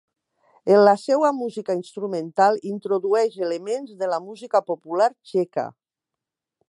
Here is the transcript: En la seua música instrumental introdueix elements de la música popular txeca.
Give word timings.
En 0.75 0.79
la 0.87 0.93
seua 1.01 1.29
música 1.41 1.75
instrumental 1.79 2.57
introdueix 2.71 3.37
elements 3.49 3.93
de 4.01 4.09
la 4.15 4.21
música 4.31 4.63
popular 4.71 5.11
txeca. 5.19 5.67